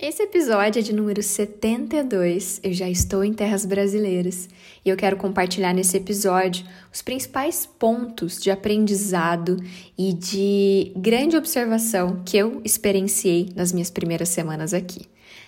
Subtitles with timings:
[0.00, 4.48] Esse episódio é de número 72, eu já estou em terras brasileiras
[4.84, 9.56] e eu quero compartilhar nesse episódio os principais pontos de aprendizado
[9.98, 15.00] e de grande observação que eu experienciei nas minhas primeiras semanas aqui.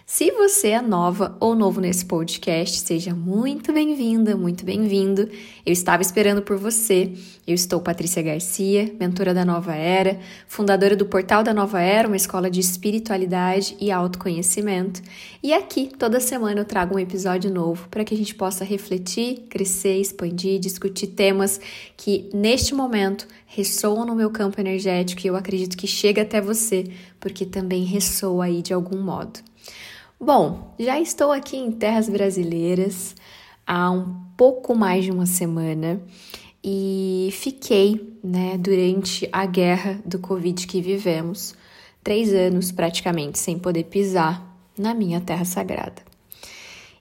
[0.07, 5.29] Se você é nova ou novo nesse podcast, seja muito bem-vinda, muito bem-vindo.
[5.65, 7.13] Eu estava esperando por você.
[7.47, 10.19] Eu estou Patrícia Garcia, mentora da Nova Era,
[10.49, 15.01] fundadora do Portal da Nova Era, uma escola de espiritualidade e autoconhecimento.
[15.43, 19.47] E aqui, toda semana, eu trago um episódio novo para que a gente possa refletir,
[19.49, 21.61] crescer, expandir, discutir temas
[21.97, 26.91] que, neste momento, ressoam no meu campo energético e eu acredito que chega até você,
[27.21, 29.50] porque também ressoa aí de algum modo.
[30.23, 33.17] Bom, já estou aqui em terras brasileiras
[33.67, 35.99] há um pouco mais de uma semana
[36.63, 41.55] e fiquei, né, durante a guerra do Covid que vivemos,
[42.05, 46.03] três anos praticamente sem poder pisar na minha terra sagrada.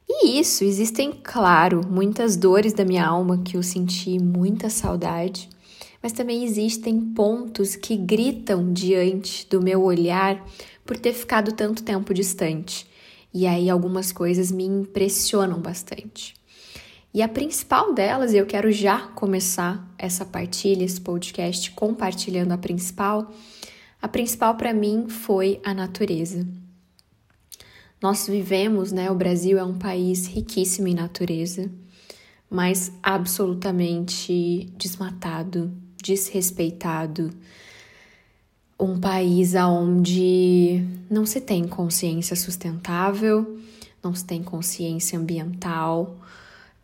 [0.08, 5.50] E isso, existem, claro, muitas dores da minha alma que eu senti muita saudade,
[6.02, 10.42] mas também existem pontos que gritam diante do meu olhar
[10.86, 12.88] por ter ficado tanto tempo distante
[13.34, 16.34] e aí algumas coisas me impressionam bastante.
[17.14, 23.34] E a principal delas, eu quero já começar essa partilha, esse podcast compartilhando a principal.
[24.02, 26.48] A principal para mim foi a natureza.
[28.02, 29.10] Nós vivemos, né?
[29.10, 31.70] O Brasil é um país riquíssimo em natureza,
[32.50, 37.32] mas absolutamente desmatado, desrespeitado,
[38.80, 43.60] um país onde não se tem consciência sustentável,
[44.02, 46.18] não se tem consciência ambiental,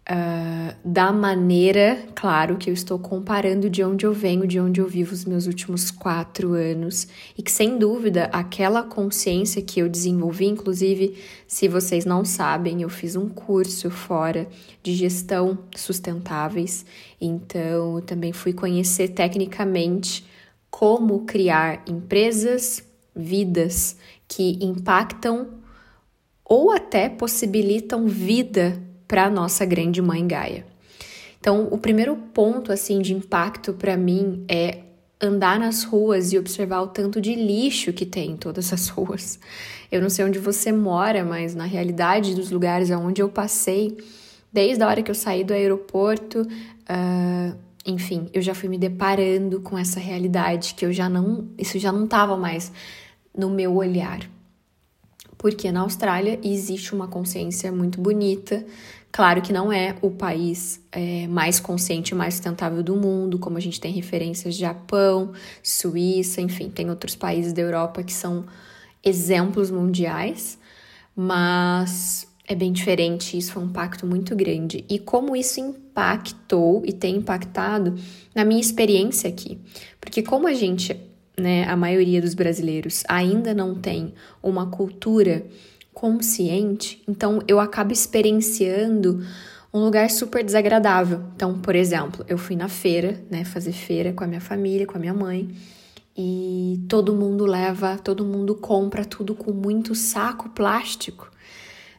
[0.09, 4.87] uh, da maneira, claro, que eu estou comparando de onde eu venho, de onde eu
[4.87, 10.47] vivo os meus últimos quatro anos, e que sem dúvida aquela consciência que eu desenvolvi,
[10.47, 14.47] inclusive, se vocês não sabem, eu fiz um curso fora
[14.83, 16.85] de gestão sustentáveis,
[17.21, 20.34] então eu também fui conhecer tecnicamente
[20.77, 22.83] como criar empresas,
[23.15, 23.95] vidas
[24.27, 25.47] que impactam
[26.43, 28.77] ou até possibilitam vida
[29.07, 30.65] para a nossa grande mãe Gaia.
[31.39, 34.79] Então, o primeiro ponto assim de impacto para mim é
[35.21, 39.39] andar nas ruas e observar o tanto de lixo que tem em todas as ruas.
[39.89, 43.95] Eu não sei onde você mora, mas na realidade dos lugares aonde eu passei,
[44.51, 49.61] desde a hora que eu saí do aeroporto, uh, enfim, eu já fui me deparando
[49.61, 52.71] com essa realidade que eu já não, isso já não estava mais
[53.37, 54.27] no meu olhar.
[55.37, 58.65] Porque na Austrália existe uma consciência muito bonita.
[59.11, 63.57] Claro que não é o país é, mais consciente e mais sustentável do mundo, como
[63.57, 65.31] a gente tem referências de Japão,
[65.61, 68.45] Suíça, enfim, tem outros países da Europa que são
[69.03, 70.57] exemplos mundiais,
[71.15, 74.85] mas é bem diferente, isso foi um impacto muito grande.
[74.87, 77.95] E como isso impactou e tem impactado
[78.33, 79.59] na minha experiência aqui.
[79.99, 80.95] Porque como a gente,
[81.37, 84.13] né, a maioria dos brasileiros ainda não tem
[84.43, 85.45] uma cultura
[85.93, 89.25] consciente, então eu acabo experienciando
[89.73, 91.23] um lugar super desagradável.
[91.35, 94.97] Então, por exemplo, eu fui na feira, né, fazer feira com a minha família, com
[94.97, 95.49] a minha mãe,
[96.17, 101.29] e todo mundo leva, todo mundo compra tudo com muito saco plástico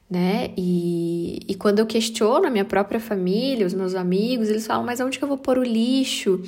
[0.08, 0.52] né?
[0.56, 5.00] E, e quando eu questiono a minha própria família, os meus amigos, eles falam: mas
[5.00, 6.40] onde que eu vou pôr o lixo?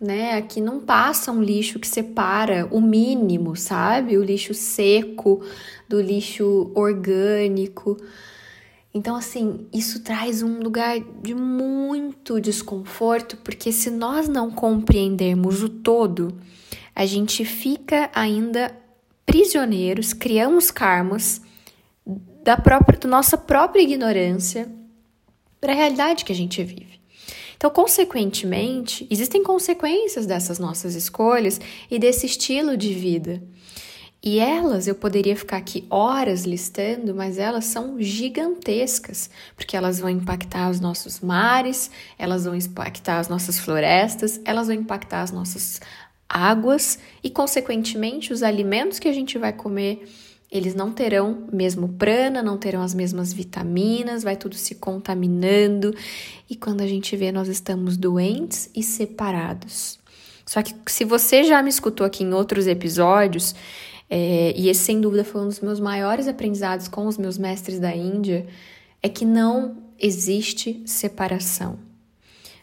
[0.00, 0.34] Né?
[0.34, 4.16] Aqui não passa um lixo que separa o mínimo, sabe?
[4.16, 5.42] O lixo seco
[5.88, 7.96] do lixo orgânico.
[8.94, 15.68] Então, assim, isso traz um lugar de muito desconforto, porque se nós não compreendermos o
[15.68, 16.32] todo,
[16.94, 18.74] a gente fica ainda
[19.26, 21.42] prisioneiros, criamos karmas
[22.48, 24.70] da, própria, da nossa própria ignorância
[25.60, 26.98] para a realidade que a gente vive.
[27.54, 31.60] Então, consequentemente, existem consequências dessas nossas escolhas
[31.90, 33.42] e desse estilo de vida.
[34.22, 40.08] E elas, eu poderia ficar aqui horas listando, mas elas são gigantescas, porque elas vão
[40.08, 45.82] impactar os nossos mares, elas vão impactar as nossas florestas, elas vão impactar as nossas
[46.26, 50.08] águas e, consequentemente, os alimentos que a gente vai comer
[50.50, 55.94] eles não terão mesmo prana, não terão as mesmas vitaminas, vai tudo se contaminando
[56.48, 59.98] e quando a gente vê, nós estamos doentes e separados.
[60.46, 63.54] Só que se você já me escutou aqui em outros episódios,
[64.08, 67.78] é, e esse sem dúvida foi um dos meus maiores aprendizados com os meus mestres
[67.78, 68.46] da Índia,
[69.02, 71.78] é que não existe separação.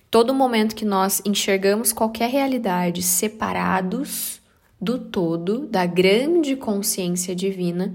[0.09, 4.41] Todo momento que nós enxergamos qualquer realidade separados,
[4.79, 7.93] do todo, da grande consciência divina,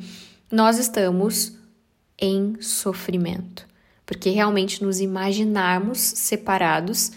[0.51, 1.57] nós estamos
[2.19, 3.67] em sofrimento.
[4.05, 7.13] Porque realmente nos imaginarmos separados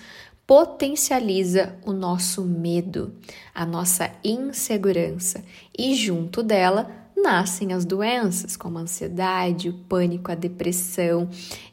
[0.45, 3.13] potencializa o nosso medo,
[3.55, 5.43] a nossa insegurança,
[5.77, 11.29] e junto dela nascem as doenças, como a ansiedade, o pânico, a depressão,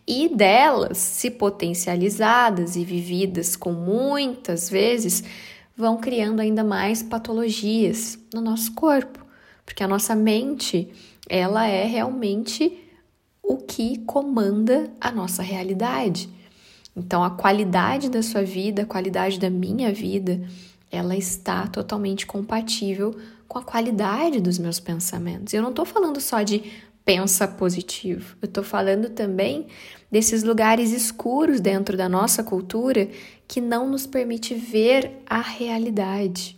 [0.07, 5.25] e delas, se potencializadas e vividas com muitas vezes,
[5.77, 9.25] vão criando ainda mais patologias no nosso corpo,
[9.65, 10.89] porque a nossa mente,
[11.29, 12.77] ela é realmente
[13.43, 16.29] o que comanda a nossa realidade.
[16.97, 20.41] Então, a qualidade da sua vida, a qualidade da minha vida,
[20.91, 25.55] ela está totalmente compatível com a qualidade dos meus pensamentos.
[25.55, 26.63] Eu não estou falando só de
[27.05, 29.67] pensa positivo, eu estou falando também
[30.11, 33.09] desses lugares escuros dentro da nossa cultura
[33.51, 36.57] que não nos permite ver a realidade,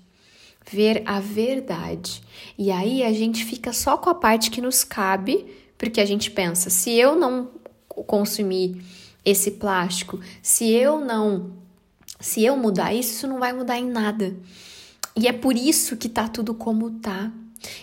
[0.71, 2.23] ver a verdade.
[2.59, 5.47] E aí a gente fica só com a parte que nos cabe,
[5.79, 7.49] porque a gente pensa, se eu não
[7.89, 8.85] consumir
[9.25, 11.55] esse plástico, se eu não
[12.21, 14.37] se eu mudar isso, isso não vai mudar em nada.
[15.17, 17.33] E é por isso que tá tudo como tá.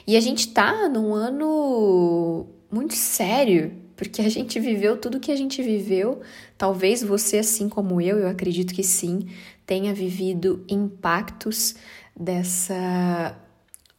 [0.06, 5.36] E a gente tá num ano muito sério, porque a gente viveu tudo que a
[5.36, 6.22] gente viveu.
[6.57, 9.28] Talvez você, assim como eu, eu acredito que sim,
[9.66, 11.75] tenha vivido impactos
[12.16, 13.38] dessa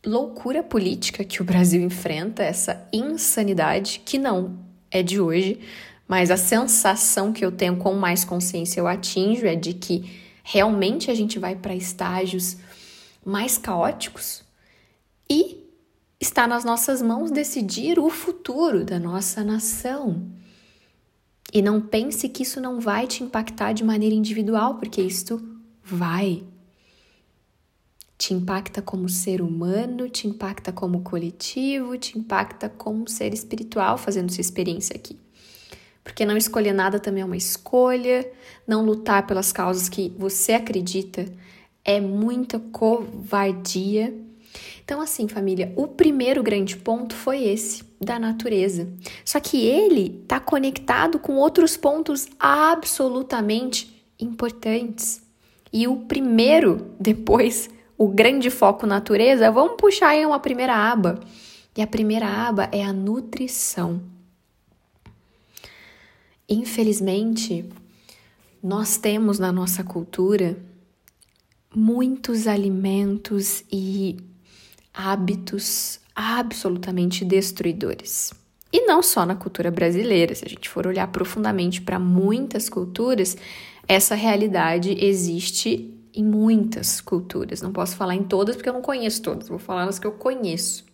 [0.03, 4.59] loucura política que o Brasil enfrenta, essa insanidade que não
[4.91, 5.61] é de hoje,
[6.09, 11.11] mas a sensação que eu tenho com mais consciência eu atinjo é de que realmente
[11.11, 12.57] a gente vai para estágios
[13.23, 14.43] mais caóticos
[15.29, 15.59] e
[16.21, 20.31] está nas nossas mãos decidir o futuro da nossa nação.
[21.53, 25.43] E não pense que isso não vai te impactar de maneira individual, porque isto
[25.83, 26.45] vai.
[28.19, 34.31] Te impacta como ser humano, te impacta como coletivo, te impacta como ser espiritual fazendo
[34.31, 35.19] sua experiência aqui.
[36.05, 38.31] Porque não escolher nada também é uma escolha,
[38.67, 41.25] não lutar pelas causas que você acredita
[41.83, 44.15] é muita covardia
[44.91, 48.93] então, assim, família, o primeiro grande ponto foi esse, da natureza.
[49.25, 55.23] Só que ele está conectado com outros pontos absolutamente importantes.
[55.73, 61.21] E o primeiro, depois, o grande foco natureza, vamos puxar aí uma primeira aba.
[61.77, 64.03] E a primeira aba é a nutrição.
[66.49, 67.65] Infelizmente,
[68.61, 70.59] nós temos na nossa cultura
[71.73, 74.29] muitos alimentos e
[74.93, 78.33] hábitos absolutamente destruidores.
[78.73, 83.37] E não só na cultura brasileira, se a gente for olhar profundamente para muitas culturas,
[83.89, 87.63] essa realidade existe em muitas culturas.
[87.63, 90.13] Não posso falar em todas porque eu não conheço todas, vou falar nas que eu
[90.13, 90.85] conheço.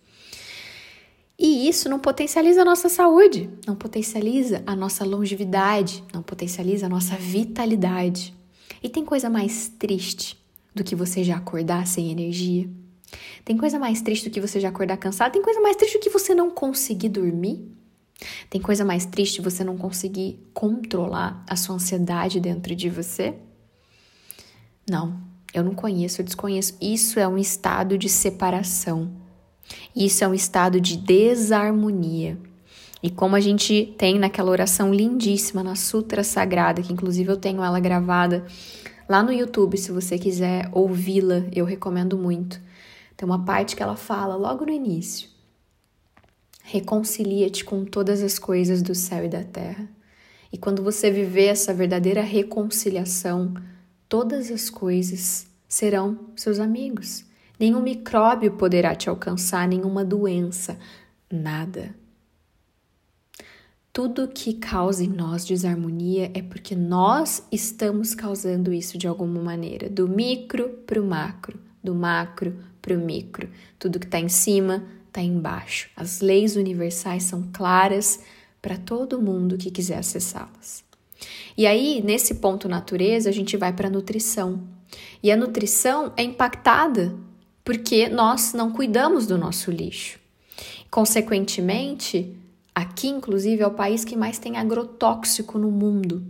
[1.39, 6.89] E isso não potencializa a nossa saúde, não potencializa a nossa longevidade, não potencializa a
[6.89, 8.33] nossa vitalidade.
[8.83, 10.39] E tem coisa mais triste
[10.75, 12.69] do que você já acordar sem energia?
[13.45, 15.33] Tem coisa mais triste do que você já acordar cansado?
[15.33, 17.65] Tem coisa mais triste do que você não conseguir dormir?
[18.49, 23.35] Tem coisa mais triste você não conseguir controlar a sua ansiedade dentro de você?
[24.89, 25.21] Não,
[25.53, 26.77] eu não conheço, eu desconheço.
[26.81, 29.11] Isso é um estado de separação.
[29.95, 32.39] Isso é um estado de desarmonia.
[33.03, 37.63] E como a gente tem naquela oração lindíssima na Sutra Sagrada, que inclusive eu tenho
[37.63, 38.45] ela gravada
[39.09, 42.61] lá no YouTube, se você quiser ouvi-la, eu recomendo muito.
[43.17, 45.29] Tem uma parte que ela fala logo no início:
[46.63, 49.89] Reconcilia-te com todas as coisas do céu e da terra.
[50.53, 53.55] E quando você viver essa verdadeira reconciliação,
[54.09, 57.25] todas as coisas serão seus amigos.
[57.59, 60.79] Nenhum micróbio poderá te alcançar, nenhuma doença,
[61.31, 61.95] nada.
[63.93, 69.89] Tudo que causa em nós desarmonia é porque nós estamos causando isso de alguma maneira,
[69.89, 73.49] do micro para o macro, do macro para o micro.
[73.81, 75.91] Tudo que está em cima está embaixo.
[75.97, 78.21] As leis universais são claras
[78.63, 80.85] para todo mundo que quiser acessá-las.
[81.57, 84.63] E aí, nesse ponto natureza, a gente vai para a nutrição.
[85.21, 87.15] E a nutrição é impactada
[87.65, 90.21] porque nós não cuidamos do nosso lixo.
[90.89, 92.37] Consequentemente,
[92.73, 96.25] aqui, inclusive, é o país que mais tem agrotóxico no mundo.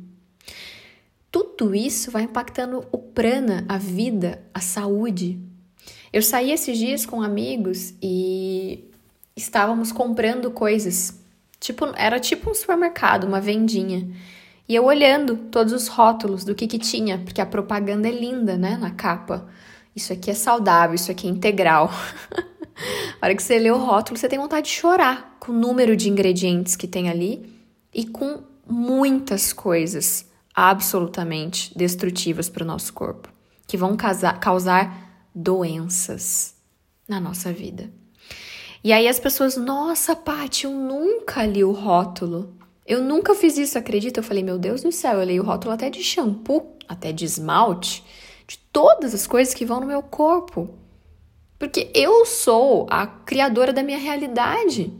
[1.30, 5.38] Tudo isso vai impactando o prana, a vida, a saúde,
[6.12, 8.84] eu saí esses dias com amigos e
[9.36, 11.20] estávamos comprando coisas.
[11.60, 14.08] Tipo, era tipo um supermercado, uma vendinha.
[14.68, 18.56] E eu olhando todos os rótulos do que que tinha, porque a propaganda é linda,
[18.56, 19.46] né, na capa.
[19.94, 21.90] Isso aqui é saudável, isso aqui é integral.
[23.20, 25.96] A hora que você lê o rótulo, você tem vontade de chorar com o número
[25.96, 27.50] de ingredientes que tem ali
[27.94, 33.30] e com muitas coisas absolutamente destrutivas para o nosso corpo,
[33.66, 35.05] que vão causar
[35.36, 36.54] doenças
[37.06, 37.92] na nossa vida.
[38.82, 42.56] E aí as pessoas, nossa, Paty, eu nunca li o rótulo.
[42.86, 44.20] Eu nunca fiz isso, acredita?
[44.20, 47.24] Eu falei, meu Deus do céu, eu leio o rótulo até de shampoo, até de
[47.24, 48.02] esmalte,
[48.46, 50.70] de todas as coisas que vão no meu corpo.
[51.58, 54.92] Porque eu sou a criadora da minha realidade.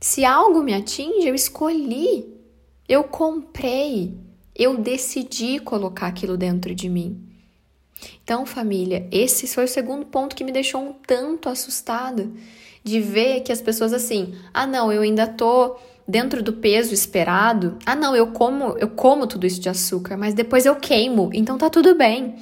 [0.00, 2.26] Se algo me atinge, eu escolhi,
[2.88, 4.18] eu comprei,
[4.54, 7.33] eu decidi colocar aquilo dentro de mim.
[8.22, 12.28] Então, família, esse foi o segundo ponto que me deixou um tanto assustada
[12.82, 17.78] de ver que as pessoas assim, ah, não, eu ainda tô dentro do peso esperado.
[17.86, 21.56] Ah, não, eu como, eu como tudo isso de açúcar, mas depois eu queimo, então
[21.56, 22.36] tá tudo bem.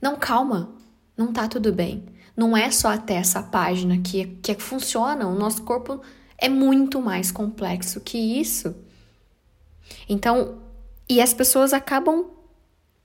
[0.00, 0.70] Não, calma,
[1.16, 2.04] não tá tudo bem.
[2.36, 6.00] Não é só até essa página que, que funciona, o nosso corpo
[6.36, 8.74] é muito mais complexo que isso.
[10.08, 10.58] Então,
[11.08, 12.26] e as pessoas acabam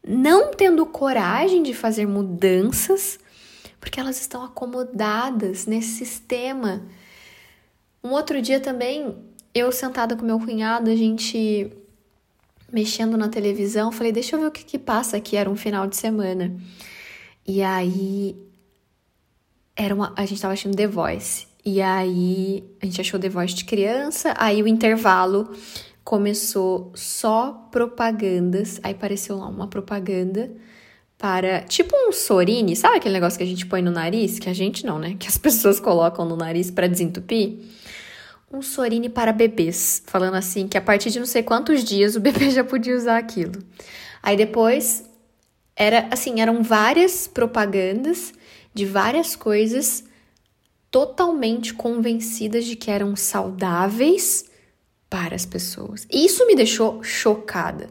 [0.05, 3.19] não tendo coragem de fazer mudanças
[3.83, 6.85] porque elas estão acomodadas nesse sistema.
[8.01, 9.13] Um outro dia também,
[9.53, 11.69] eu sentada com meu cunhado, a gente
[12.71, 15.85] mexendo na televisão, falei, deixa eu ver o que, que passa aqui, era um final
[15.85, 16.55] de semana.
[17.45, 18.37] E aí
[19.75, 21.45] era uma, a gente tava achando The Voice.
[21.65, 25.51] E aí a gente achou The Voice de criança, aí o intervalo
[26.03, 30.51] começou só propagandas, aí apareceu lá uma propaganda
[31.17, 34.53] para tipo um sorine, sabe aquele negócio que a gente põe no nariz, que a
[34.53, 37.59] gente não, né, que as pessoas colocam no nariz para desentupir?
[38.51, 42.19] Um sorine para bebês, falando assim que a partir de não sei quantos dias o
[42.19, 43.63] bebê já podia usar aquilo.
[44.21, 45.09] Aí depois
[45.75, 48.33] era assim, eram várias propagandas
[48.73, 50.03] de várias coisas
[50.91, 54.45] totalmente convencidas de que eram saudáveis
[55.13, 56.07] para as pessoas.
[56.11, 57.87] Isso me deixou chocada.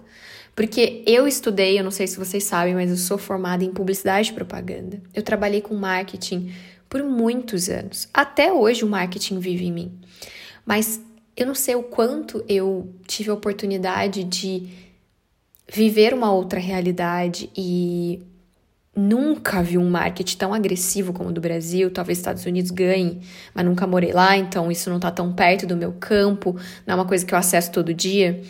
[0.57, 4.33] Porque eu estudei, eu não sei se vocês sabem, mas eu sou formada em publicidade
[4.33, 5.01] e propaganda.
[5.15, 6.53] Eu trabalhei com marketing
[6.89, 8.09] por muitos anos.
[8.13, 10.01] Até hoje o marketing vive em mim.
[10.67, 11.01] Mas
[11.37, 14.69] eu não sei o quanto eu tive a oportunidade de
[15.73, 18.21] viver uma outra realidade e
[18.95, 21.91] nunca vi um marketing tão agressivo como o do Brasil.
[21.91, 23.21] Talvez Estados Unidos ganhe,
[23.55, 26.55] mas nunca morei lá, então isso não está tão perto do meu campo,
[26.87, 28.43] não é uma coisa que eu acesso todo dia.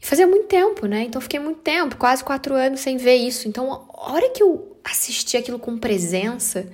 [0.00, 1.04] E fazia muito tempo, né?
[1.04, 3.48] Então fiquei muito tempo, quase quatro anos sem ver isso.
[3.48, 6.68] Então, a hora que eu assisti aquilo com presença,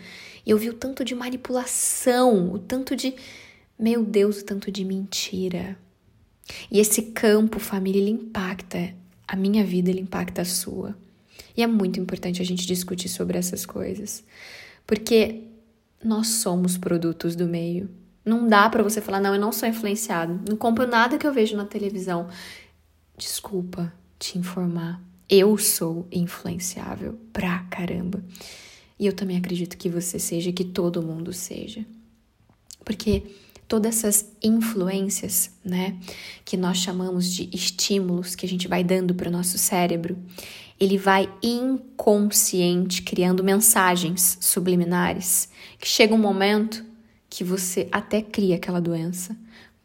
[0.44, 3.14] eu vi o tanto de manipulação, o tanto de.
[3.78, 5.76] Meu Deus, o tanto de mentira.
[6.70, 8.92] E esse campo, família, ele impacta
[9.26, 10.96] a minha vida, ele impacta a sua.
[11.56, 14.24] E é muito importante a gente discutir sobre essas coisas,
[14.86, 15.44] porque
[16.04, 17.90] nós somos produtos do meio.
[18.24, 21.32] Não dá para você falar, não, eu não sou influenciado, não compro nada que eu
[21.32, 22.28] vejo na televisão.
[23.16, 28.22] Desculpa te informar, eu sou influenciável pra caramba.
[28.98, 31.86] E eu também acredito que você seja, que todo mundo seja.
[32.84, 33.22] Porque
[33.70, 35.96] todas essas influências, né,
[36.44, 40.18] que nós chamamos de estímulos que a gente vai dando para o nosso cérebro,
[40.78, 45.48] ele vai inconsciente criando mensagens subliminares,
[45.78, 46.84] que chega um momento
[47.28, 49.36] que você até cria aquela doença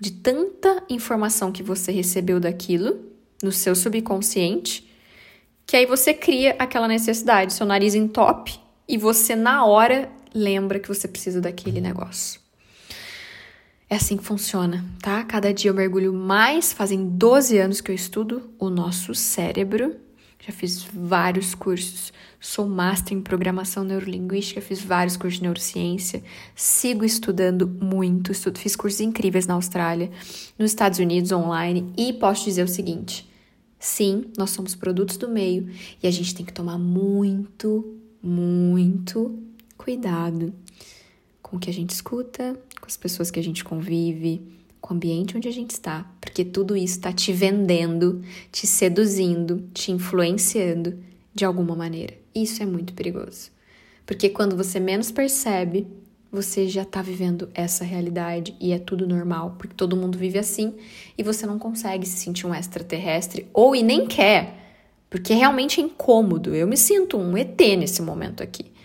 [0.01, 3.00] de tanta informação que você recebeu daquilo
[3.44, 4.89] no seu subconsciente,
[5.63, 10.88] que aí você cria aquela necessidade, seu nariz entope e você na hora lembra que
[10.88, 12.45] você precisa daquele negócio.
[13.88, 15.24] É assim que funciona, tá?
[15.24, 19.96] Cada dia eu mergulho mais, fazem 12 anos que eu estudo o nosso cérebro.
[20.39, 26.24] Já fiz vários cursos, sou master em programação neurolinguística, fiz vários cursos de neurociência,
[26.56, 30.10] sigo estudando muito, estudo, fiz cursos incríveis na Austrália,
[30.58, 33.30] nos Estados Unidos online e posso dizer o seguinte:
[33.80, 35.70] sim, nós somos produtos do meio
[36.01, 39.38] e a gente tem que tomar muito, muito
[39.77, 40.51] cuidado
[41.56, 44.42] com o que a gente escuta, com as pessoas que a gente convive,
[44.82, 48.22] com o ambiente onde a gente está, porque tudo isso está te vendendo,
[48.52, 51.00] te seduzindo, te influenciando
[51.34, 52.14] de alguma maneira.
[52.34, 53.52] Isso é muito perigoso,
[54.06, 55.88] porque quando você menos percebe,
[56.30, 60.74] você já está vivendo essa realidade e é tudo normal, porque todo mundo vive assim
[61.18, 64.76] e você não consegue se sentir um extraterrestre ou e nem quer,
[65.10, 66.54] porque realmente é incômodo.
[66.54, 68.76] Eu me sinto um ET nesse momento aqui.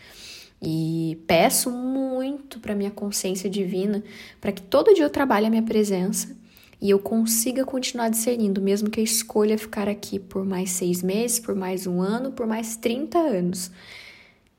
[0.62, 4.02] E peço muito para minha consciência divina
[4.40, 6.36] para que todo dia eu trabalhe a minha presença
[6.82, 11.38] e eu consiga continuar discernindo, mesmo que eu escolha ficar aqui por mais seis meses,
[11.38, 13.70] por mais um ano, por mais 30 anos.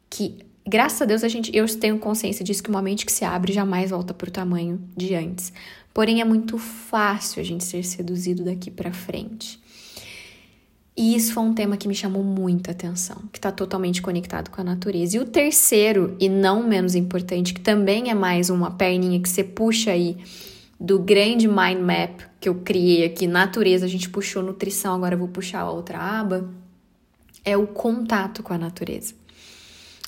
[0.10, 3.26] Que graças a Deus a gente, eu tenho consciência disso que uma mente que se
[3.26, 5.52] abre jamais volta para o tamanho de antes.
[5.94, 9.61] Porém é muito fácil a gente ser seduzido daqui para frente.
[11.02, 14.62] E isso foi um tema que me chamou muita atenção, que está totalmente conectado com
[14.62, 15.18] a natureza.
[15.18, 19.44] E o terceiro, e não menos importante, que também é mais uma perninha que você
[19.44, 20.16] puxa aí
[20.80, 25.18] do grande mind map que eu criei aqui, natureza, a gente puxou nutrição, agora eu
[25.18, 26.48] vou puxar a outra aba,
[27.44, 29.16] é o contato com a natureza.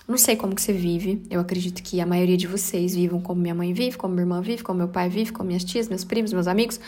[0.08, 3.42] Não sei como que você vive, eu acredito que a maioria de vocês vivam como
[3.42, 6.04] minha mãe vive, como minha irmã vive, como meu pai vive, como minhas tias, meus
[6.04, 6.80] primos, meus amigos.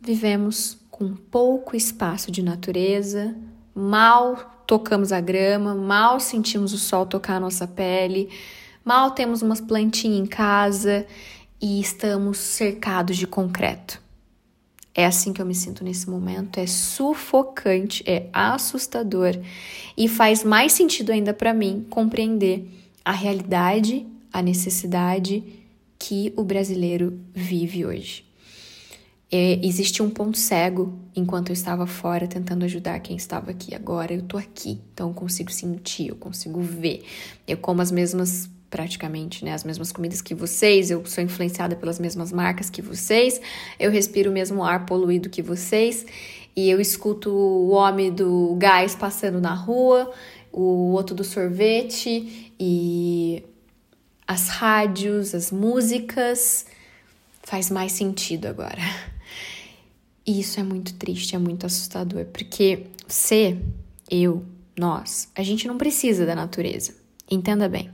[0.00, 3.34] Vivemos com pouco espaço de natureza,
[3.74, 8.28] mal tocamos a grama, mal sentimos o sol tocar a nossa pele,
[8.84, 11.04] mal temos umas plantinhas em casa
[11.60, 14.00] e estamos cercados de concreto.
[14.94, 19.32] É assim que eu me sinto nesse momento, é sufocante, é assustador
[19.96, 22.68] e faz mais sentido ainda para mim compreender
[23.04, 25.42] a realidade, a necessidade
[25.98, 28.31] que o brasileiro vive hoje
[29.34, 33.74] é, existe um ponto cego enquanto eu estava fora tentando ajudar quem estava aqui.
[33.74, 37.02] Agora eu tô aqui, então eu consigo sentir, eu consigo ver.
[37.48, 41.98] Eu como as mesmas, praticamente, né, as mesmas comidas que vocês, eu sou influenciada pelas
[41.98, 43.40] mesmas marcas que vocês,
[43.80, 46.04] eu respiro o mesmo ar poluído que vocês
[46.54, 50.12] e eu escuto o homem do gás passando na rua,
[50.52, 53.42] o outro do sorvete e
[54.28, 56.66] as rádios, as músicas.
[57.42, 58.82] Faz mais sentido agora.
[60.26, 63.58] E isso é muito triste, é muito assustador, porque você,
[64.10, 64.44] eu,
[64.78, 66.94] nós, a gente não precisa da natureza.
[67.30, 67.90] Entenda bem.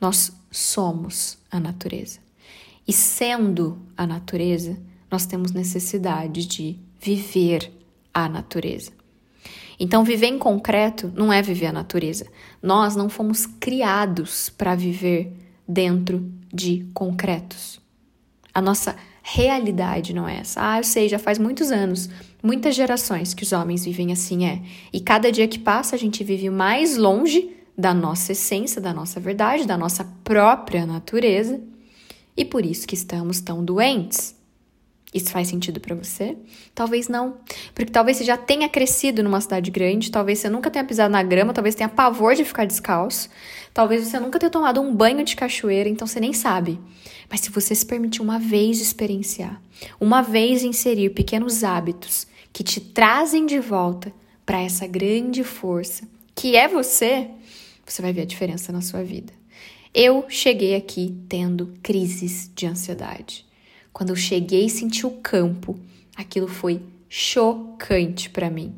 [0.00, 2.18] Nós somos a natureza.
[2.86, 4.78] E sendo a natureza,
[5.10, 7.70] nós temos necessidade de viver
[8.12, 8.92] a natureza.
[9.78, 12.26] Então, viver em concreto não é viver a natureza.
[12.62, 15.32] Nós não fomos criados para viver
[15.66, 17.80] dentro de concretos.
[18.52, 20.60] A nossa realidade não é essa.
[20.62, 22.10] Ah, eu sei, já faz muitos anos,
[22.42, 24.60] muitas gerações que os homens vivem assim, é.
[24.92, 29.18] E cada dia que passa a gente vive mais longe da nossa essência, da nossa
[29.18, 31.58] verdade, da nossa própria natureza.
[32.36, 34.36] E por isso que estamos tão doentes.
[35.14, 36.36] Isso faz sentido para você?
[36.74, 37.36] Talvez não.
[37.72, 41.22] Porque talvez você já tenha crescido numa cidade grande, talvez você nunca tenha pisado na
[41.22, 43.30] grama, talvez tenha pavor de ficar descalço,
[43.72, 46.80] talvez você nunca tenha tomado um banho de cachoeira, então você nem sabe.
[47.30, 49.62] Mas se você se permitir uma vez experienciar,
[50.00, 54.12] uma vez inserir pequenos hábitos que te trazem de volta
[54.44, 57.30] para essa grande força que é você,
[57.86, 59.32] você vai ver a diferença na sua vida.
[59.94, 63.43] Eu cheguei aqui tendo crises de ansiedade.
[63.94, 65.80] Quando eu cheguei e senti o campo,
[66.14, 68.74] aquilo foi chocante para mim.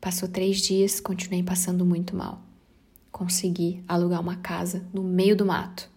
[0.00, 2.42] Passou três dias, continuei passando muito mal.
[3.12, 5.88] Consegui alugar uma casa no meio do mato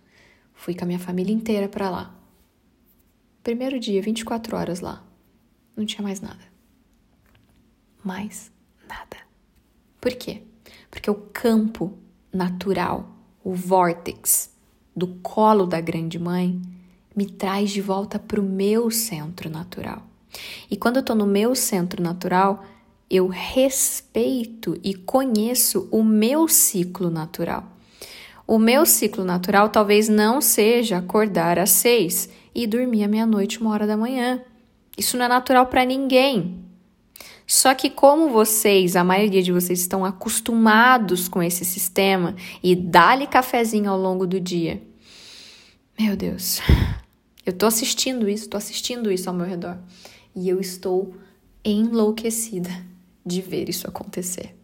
[0.60, 2.14] Fui com a minha família inteira para lá.
[3.42, 5.02] Primeiro dia, 24 horas lá.
[5.74, 6.44] Não tinha mais nada.
[8.04, 8.52] Mais
[8.86, 9.16] nada.
[10.02, 10.44] Por quê?
[10.92, 11.98] Porque o campo
[12.32, 13.10] natural,
[13.42, 14.54] o vórtex
[14.94, 16.62] do colo da grande mãe,
[17.20, 20.02] me traz de volta para o meu centro natural.
[20.72, 22.64] E quando eu estou no meu centro natural,
[23.10, 27.66] eu respeito e conheço o meu ciclo natural.
[28.48, 33.72] O meu ciclo natural talvez não seja acordar às seis e dormir à meia-noite, uma
[33.72, 34.42] hora da manhã.
[34.98, 36.64] Isso não é natural para ninguém.
[37.46, 43.28] Só que, como vocês, a maioria de vocês, estão acostumados com esse sistema e dá-lhe
[43.28, 44.82] cafezinho ao longo do dia.
[46.00, 46.62] Meu Deus,
[47.46, 49.78] eu tô assistindo isso, tô assistindo isso ao meu redor.
[50.36, 51.16] E eu estou
[51.64, 52.70] enlouquecida
[53.26, 54.56] de ver isso acontecer.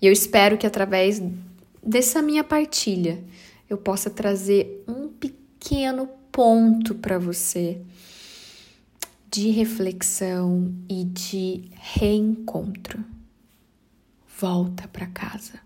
[0.00, 1.22] E eu espero que através
[1.82, 3.22] dessa minha partilha
[3.68, 7.80] eu possa trazer um pequeno ponto para você
[9.30, 13.02] de reflexão e de reencontro.
[14.38, 15.60] Volta para casa.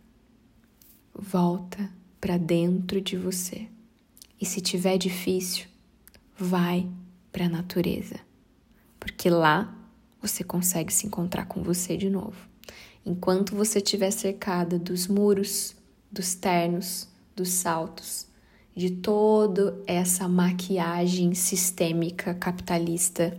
[1.14, 3.66] Volta para dentro de você.
[4.40, 5.66] E se tiver difícil,
[6.36, 6.88] vai
[7.32, 8.20] para a natureza.
[8.98, 9.74] Porque lá
[10.20, 12.36] você consegue se encontrar com você de novo.
[13.04, 15.76] Enquanto você estiver cercada dos muros
[16.10, 18.26] dos ternos, dos saltos,
[18.74, 23.36] de toda essa maquiagem sistêmica capitalista,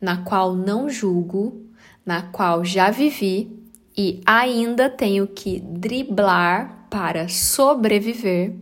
[0.00, 1.66] na qual não julgo,
[2.04, 3.56] na qual já vivi
[3.96, 8.54] e ainda tenho que driblar para sobreviver.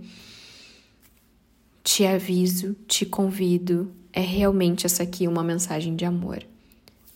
[1.86, 6.42] Te aviso, te convido, é realmente essa aqui uma mensagem de amor.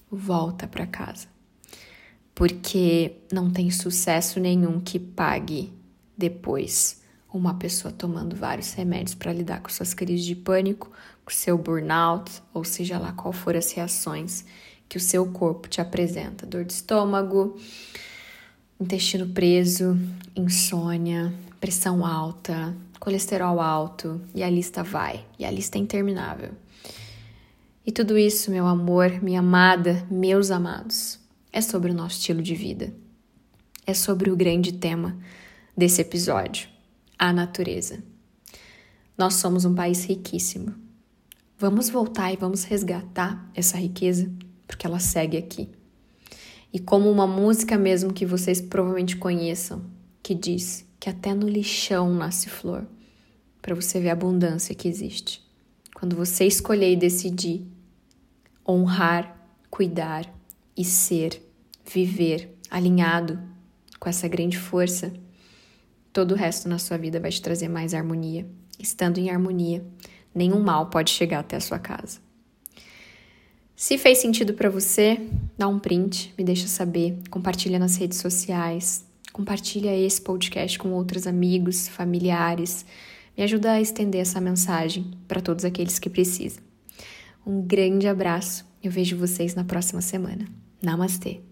[0.08, 1.26] Volta para casa.
[2.32, 5.72] Porque não tem sucesso nenhum que pague
[6.16, 7.02] depois
[7.34, 10.88] uma pessoa tomando vários remédios para lidar com suas crises de pânico,
[11.24, 14.44] com seu burnout, ou seja lá qual for as reações
[14.88, 17.58] que o seu corpo te apresenta, dor de estômago,
[18.80, 19.98] intestino preso,
[20.36, 26.52] insônia, pressão alta, colesterol alto, e a lista vai, e a lista é interminável.
[27.84, 31.18] E tudo isso, meu amor, minha amada, meus amados,
[31.50, 32.92] é sobre o nosso estilo de vida.
[33.86, 35.16] É sobre o grande tema
[35.74, 36.68] desse episódio,
[37.18, 38.04] a natureza.
[39.16, 40.74] Nós somos um país riquíssimo.
[41.58, 44.30] Vamos voltar e vamos resgatar essa riqueza,
[44.66, 45.70] porque ela segue aqui.
[46.72, 49.84] E como uma música mesmo que vocês provavelmente conheçam,
[50.22, 52.86] que diz que até no lixão nasce flor,
[53.62, 55.42] para você ver a abundância que existe.
[55.94, 57.66] Quando você escolher e decidir
[58.68, 59.36] honrar,
[59.70, 60.30] cuidar
[60.76, 61.42] e ser,
[61.90, 63.40] viver alinhado
[63.98, 65.12] com essa grande força,
[66.12, 68.46] todo o resto na sua vida vai te trazer mais harmonia.
[68.78, 69.84] Estando em harmonia,
[70.34, 72.18] nenhum mal pode chegar até a sua casa.
[73.74, 75.18] Se fez sentido para você,
[75.56, 81.26] dá um print, me deixa saber, compartilha nas redes sociais, compartilha esse podcast com outros
[81.26, 82.84] amigos, familiares,
[83.36, 86.62] me ajuda a estender essa mensagem para todos aqueles que precisam.
[87.46, 88.66] Um grande abraço.
[88.82, 90.46] Eu vejo vocês na próxima semana.
[90.82, 91.49] Namastê!